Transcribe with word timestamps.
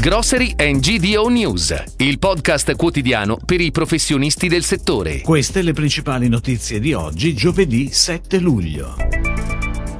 Grocery 0.00 0.54
and 0.56 0.78
GDO 0.78 1.26
News, 1.26 1.74
il 1.96 2.20
podcast 2.20 2.76
quotidiano 2.76 3.36
per 3.44 3.60
i 3.60 3.72
professionisti 3.72 4.46
del 4.46 4.62
settore. 4.62 5.22
Queste 5.22 5.60
le 5.60 5.72
principali 5.72 6.28
notizie 6.28 6.78
di 6.78 6.92
oggi, 6.92 7.34
giovedì 7.34 7.90
7 7.90 8.38
luglio. 8.38 8.94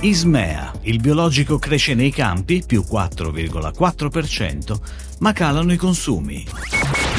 Ismea, 0.02 0.72
il 0.82 1.00
biologico 1.00 1.58
cresce 1.58 1.94
nei 1.94 2.12
campi 2.12 2.62
più 2.64 2.84
4,4%, 2.88 4.76
ma 5.18 5.32
calano 5.32 5.72
i 5.72 5.76
consumi. 5.76 6.46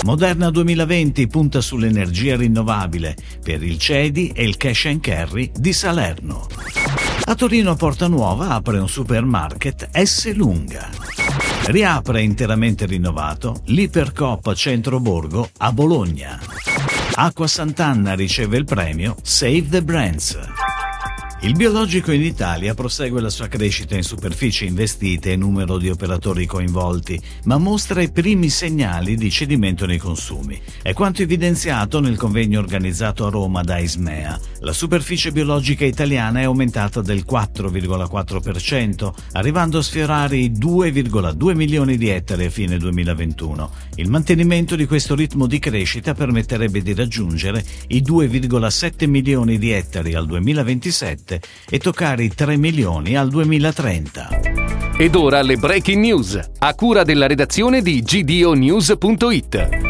Moderna 0.06 0.50
2020 0.50 1.28
punta 1.28 1.60
sull'energia 1.60 2.38
rinnovabile 2.38 3.14
per 3.44 3.62
il 3.62 3.78
CEDI 3.78 4.32
e 4.34 4.46
il 4.46 4.56
cash 4.56 4.86
and 4.86 5.02
carry 5.02 5.52
di 5.54 5.74
Salerno. 5.74 6.48
A 7.26 7.36
Torino 7.36 7.76
Porta 7.76 8.08
Nuova 8.08 8.52
apre 8.52 8.80
un 8.80 8.88
supermarket 8.88 9.90
S 10.02 10.34
Lunga. 10.34 10.90
Riapre 11.66 12.22
interamente 12.22 12.86
rinnovato 12.86 13.62
l'Ipercop 13.66 14.54
Centro 14.54 15.00
Borgo 15.00 15.50
a 15.58 15.72
Bologna. 15.72 16.40
Acqua 17.14 17.48
Sant'Anna 17.48 18.16
riceve 18.16 18.58
il 18.58 18.66
premio 18.66 19.16
Save 19.22 19.70
the 19.70 19.84
Brands. 19.84 20.38
Il 21.42 21.56
biologico 21.56 22.12
in 22.12 22.22
Italia 22.22 22.74
prosegue 22.74 23.22
la 23.22 23.30
sua 23.30 23.48
crescita 23.48 23.96
in 23.96 24.04
superficie 24.04 24.66
investite 24.66 25.32
e 25.32 25.36
numero 25.38 25.78
di 25.78 25.90
operatori 25.90 26.46
coinvolti, 26.46 27.18
ma 27.46 27.58
mostra 27.58 28.02
i 28.02 28.12
primi 28.12 28.50
segnali 28.50 29.16
di 29.16 29.32
cedimento 29.32 29.86
nei 29.86 30.00
consumi. 30.00 30.60
È 30.82 30.92
quanto 30.92 31.22
evidenziato 31.22 32.02
nel 32.02 32.18
convegno 32.18 32.60
organizzato 32.60 33.26
a 33.26 33.30
Roma 33.30 33.64
da 33.64 33.78
Ismea. 33.78 34.38
La 34.60 34.74
superficie 34.74 35.32
biologica 35.32 35.86
italiana 35.86 36.42
è 36.42 36.44
aumentata 36.44 37.00
del 37.02 37.24
4,4%, 37.26 39.14
arrivando 39.32 39.78
a 39.78 39.82
sfiorare 39.82 40.36
i 40.36 40.52
2,2 40.52 41.56
milioni 41.56 41.96
di 41.96 42.10
ettari 42.10 42.46
a 42.46 42.50
fine 42.50 42.78
2021. 42.78 43.72
Il 43.96 44.10
mantenimento 44.10 44.76
di 44.76 44.86
questo 44.86 45.16
ritmo 45.16 45.48
di 45.48 45.60
crescita 45.60 46.14
permetterebbe 46.14 46.82
di 46.82 46.94
raggiungere 46.94 47.64
i 47.88 48.02
2,7 48.02 49.08
milioni 49.08 49.58
di 49.58 49.72
ettari 49.72 50.16
al 50.16 50.26
2027 50.26 51.29
2017 51.30 51.42
e 51.70 51.78
toccare 51.78 52.24
i 52.24 52.34
3 52.34 52.58
milioni 52.58 53.16
al 53.16 53.30
2030. 53.30 54.30
Ed 54.98 55.16
ora 55.16 55.42
le 55.42 55.58
breaking 55.58 56.04
news, 56.04 56.40
a 56.58 56.74
cura 56.74 57.04
della 57.04 57.28
redazione 57.28 57.82
di 57.82 58.02
gdonews.it. 58.02 59.89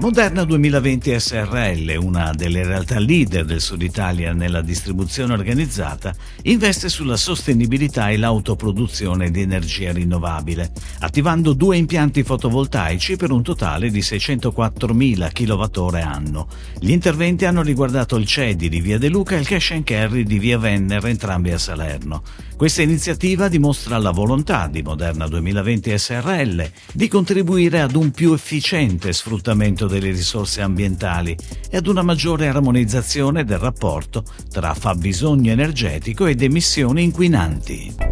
Moderna 0.00 0.44
2020 0.44 1.20
SRL, 1.20 1.94
una 2.00 2.32
delle 2.32 2.64
realtà 2.64 2.98
leader 2.98 3.44
del 3.44 3.60
Sud 3.60 3.82
Italia 3.82 4.32
nella 4.32 4.62
distribuzione 4.62 5.34
organizzata, 5.34 6.14
investe 6.44 6.88
sulla 6.88 7.18
sostenibilità 7.18 8.08
e 8.08 8.16
l'autoproduzione 8.16 9.30
di 9.30 9.42
energia 9.42 9.92
rinnovabile, 9.92 10.72
attivando 11.00 11.52
due 11.52 11.76
impianti 11.76 12.22
fotovoltaici 12.22 13.16
per 13.16 13.30
un 13.30 13.42
totale 13.42 13.90
di 13.90 14.00
604.000 14.00 15.32
kWh. 15.32 16.46
Gli 16.78 16.92
interventi 16.92 17.44
hanno 17.44 17.60
riguardato 17.60 18.16
il 18.16 18.24
CEDI 18.24 18.70
di 18.70 18.80
Via 18.80 18.96
De 18.96 19.10
Luca 19.10 19.36
e 19.36 19.40
il 19.40 19.46
Cash 19.46 19.72
and 19.72 19.84
Carry 19.84 20.22
di 20.22 20.38
Via 20.38 20.56
Venner, 20.56 21.04
entrambi 21.04 21.52
a 21.52 21.58
Salerno. 21.58 22.22
Questa 22.56 22.82
iniziativa 22.82 23.48
dimostra 23.48 23.96
la 23.96 24.10
volontà 24.10 24.66
di 24.66 24.82
Moderna 24.82 25.26
2020 25.26 25.98
SRL 25.98 26.70
di 26.92 27.08
contribuire 27.08 27.80
ad 27.80 27.94
un 27.94 28.10
più 28.10 28.32
efficiente 28.34 29.14
sfruttamento 29.14 29.88
delle 29.90 30.10
risorse 30.10 30.62
ambientali 30.62 31.36
e 31.68 31.76
ad 31.76 31.86
una 31.86 32.02
maggiore 32.02 32.48
armonizzazione 32.48 33.44
del 33.44 33.58
rapporto 33.58 34.24
tra 34.50 34.72
fabbisogno 34.72 35.50
energetico 35.50 36.24
ed 36.24 36.40
emissioni 36.40 37.02
inquinanti. 37.02 38.09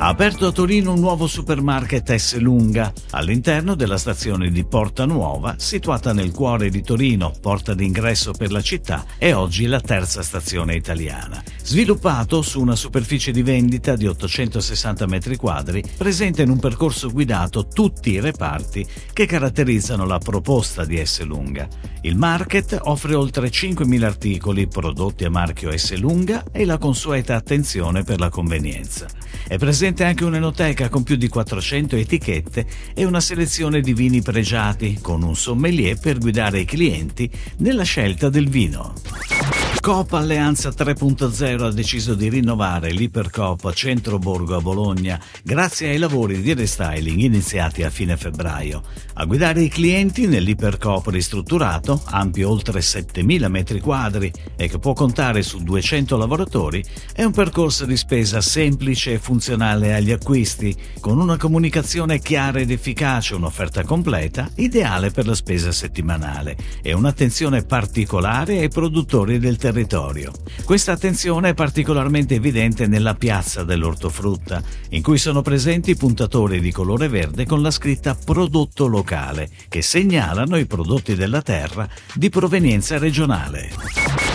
Ha 0.00 0.06
aperto 0.06 0.46
a 0.46 0.52
Torino 0.52 0.92
un 0.92 1.00
nuovo 1.00 1.26
supermarket 1.26 2.14
S 2.14 2.38
Lunga 2.38 2.92
all'interno 3.10 3.74
della 3.74 3.98
stazione 3.98 4.48
di 4.52 4.64
Porta 4.64 5.04
Nuova, 5.06 5.56
situata 5.58 6.12
nel 6.12 6.30
cuore 6.30 6.70
di 6.70 6.82
Torino, 6.82 7.32
porta 7.40 7.74
d'ingresso 7.74 8.30
per 8.30 8.52
la 8.52 8.60
città 8.60 9.04
e 9.18 9.32
oggi 9.32 9.66
la 9.66 9.80
terza 9.80 10.22
stazione 10.22 10.76
italiana. 10.76 11.42
Sviluppato 11.60 12.42
su 12.42 12.60
una 12.60 12.76
superficie 12.76 13.32
di 13.32 13.42
vendita 13.42 13.96
di 13.96 14.06
860 14.06 15.04
m2, 15.04 15.96
presenta 15.96 16.42
in 16.42 16.50
un 16.50 16.60
percorso 16.60 17.10
guidato 17.10 17.66
tutti 17.66 18.12
i 18.12 18.20
reparti 18.20 18.86
che 19.12 19.26
caratterizzano 19.26 20.06
la 20.06 20.18
proposta 20.18 20.84
di 20.84 21.04
S 21.04 21.22
Lunga. 21.22 21.66
Il 22.02 22.16
market 22.16 22.78
offre 22.84 23.16
oltre 23.16 23.48
5.000 23.48 24.04
articoli 24.04 24.68
prodotti 24.68 25.24
a 25.24 25.30
marchio 25.30 25.76
S 25.76 25.96
Lunga 25.96 26.44
e 26.52 26.64
la 26.64 26.78
consueta 26.78 27.34
attenzione 27.34 28.04
per 28.04 28.20
la 28.20 28.28
convenienza. 28.28 29.08
È 29.46 29.58
presente 29.58 29.86
anche 30.04 30.24
un'enoteca 30.24 30.88
con 30.88 31.02
più 31.02 31.16
di 31.16 31.28
400 31.28 31.96
etichette 31.96 32.66
e 32.94 33.04
una 33.04 33.20
selezione 33.20 33.80
di 33.80 33.94
vini 33.94 34.22
pregiati, 34.22 34.98
con 35.00 35.22
un 35.22 35.34
sommelier 35.34 35.98
per 35.98 36.18
guidare 36.18 36.60
i 36.60 36.64
clienti 36.64 37.30
nella 37.58 37.84
scelta 37.84 38.28
del 38.28 38.48
vino. 38.48 39.57
Coop 39.80 40.12
Alleanza 40.12 40.68
3.0 40.70 41.62
ha 41.62 41.70
deciso 41.70 42.14
di 42.14 42.28
rinnovare 42.28 42.90
l'Ipercoop 42.90 43.72
Centro 43.72 44.18
Borgo 44.18 44.56
a 44.56 44.60
Bologna 44.60 45.18
grazie 45.42 45.90
ai 45.90 45.98
lavori 45.98 46.42
di 46.42 46.52
restyling 46.52 47.20
iniziati 47.20 47.84
a 47.84 47.90
fine 47.90 48.16
febbraio. 48.16 48.82
A 49.14 49.24
guidare 49.24 49.62
i 49.62 49.68
clienti 49.68 50.26
nell'Ipercoop 50.26 51.06
ristrutturato, 51.08 52.02
ampio 52.06 52.50
oltre 52.50 52.80
7.000 52.80 53.48
metri 53.48 53.80
quadri 53.80 54.30
e 54.56 54.68
che 54.68 54.78
può 54.78 54.92
contare 54.92 55.42
su 55.42 55.62
200 55.62 56.16
lavoratori, 56.16 56.84
è 57.14 57.24
un 57.24 57.32
percorso 57.32 57.86
di 57.86 57.96
spesa 57.96 58.40
semplice 58.40 59.14
e 59.14 59.18
funzionale 59.18 59.94
agli 59.94 60.12
acquisti, 60.12 60.76
con 61.00 61.18
una 61.18 61.36
comunicazione 61.36 62.18
chiara 62.18 62.60
ed 62.60 62.70
efficace, 62.70 63.34
un'offerta 63.34 63.84
completa, 63.84 64.50
ideale 64.56 65.10
per 65.10 65.26
la 65.26 65.34
spesa 65.34 65.72
settimanale 65.72 66.56
e 66.82 66.92
un'attenzione 66.92 67.62
particolare 67.62 68.58
ai 68.58 68.68
produttori 68.68 69.38
del 69.38 69.56
territorio 69.56 69.76
territorio. 69.78 70.32
Questa 70.64 70.92
attenzione 70.92 71.50
è 71.50 71.54
particolarmente 71.54 72.34
evidente 72.34 72.86
nella 72.86 73.14
piazza 73.14 73.62
dell'ortofrutta, 73.62 74.62
in 74.90 75.02
cui 75.02 75.18
sono 75.18 75.42
presenti 75.42 75.94
puntatori 75.94 76.60
di 76.60 76.72
colore 76.72 77.08
verde 77.08 77.46
con 77.46 77.62
la 77.62 77.70
scritta 77.70 78.16
prodotto 78.16 78.86
locale, 78.86 79.48
che 79.68 79.82
segnalano 79.82 80.56
i 80.56 80.66
prodotti 80.66 81.14
della 81.14 81.42
terra 81.42 81.88
di 82.14 82.28
provenienza 82.28 82.98
regionale. 82.98 83.70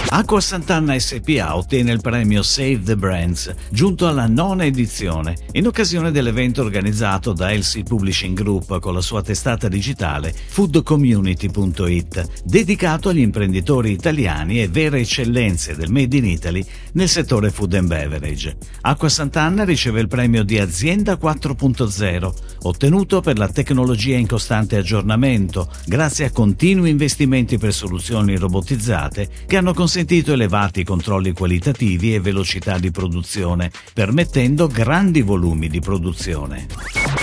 Acqua 0.10 0.40
Sant'Anna 0.40 0.98
SPA 1.00 1.56
ottiene 1.56 1.92
il 1.92 2.02
premio 2.02 2.44
Save 2.44 2.82
the 2.84 2.96
Brands, 2.96 3.52
giunto 3.72 4.08
alla 4.08 4.28
nona 4.28 4.66
edizione, 4.66 5.36
in 5.54 5.66
occasione 5.66 6.12
dell'evento 6.12 6.62
organizzato 6.62 7.34
da 7.34 7.52
LC 7.52 7.82
Publishing 7.82 8.36
Group 8.36 8.80
con 8.80 8.94
la 8.94 9.02
sua 9.02 9.24
testata 9.24 9.68
digitale 9.68 10.32
foodcommunity.it, 10.34 12.44
dedicato 12.44 13.10
agli 13.10 13.22
imprenditori 13.22 13.92
italiani 13.92 14.62
e 14.62 14.68
vere 14.68 15.00
eccellenze 15.00 15.23
del 15.32 15.92
Made 15.92 16.18
in 16.18 16.26
Italy 16.26 16.66
nel 16.94 17.10
settore 17.10 17.52
food 17.52 17.74
and 17.74 17.88
beverage. 17.88 18.56
Acqua 18.82 19.10
Sant'Anna 19.10 19.64
riceve 19.64 20.02
il 20.02 20.08
premio 20.08 20.44
di 20.44 20.60
Azienda 20.60 21.14
4.0, 21.14 22.34
ottenuto 22.64 23.22
per 23.22 23.38
la 23.38 23.48
tecnologia 23.48 24.16
in 24.16 24.28
costante 24.28 24.78
aggiornamento, 24.78 25.70
grazie 25.86 26.26
a 26.26 26.32
continui 26.32 26.90
investimenti 26.90 27.58
per 27.58 27.74
soluzioni 27.74 28.38
robotizzate 28.38 29.30
che 29.46 29.58
hanno 29.58 29.74
consentito 29.74 30.34
elevati 30.34 30.84
controlli 30.84 31.34
qualitativi 31.34 32.14
e 32.14 32.20
velocità 32.20 32.78
di 32.78 32.92
produzione, 32.92 33.72
permettendo 33.94 34.68
grandi 34.68 35.22
volumi 35.22 35.68
di 35.68 35.80
produzione. 35.80 37.23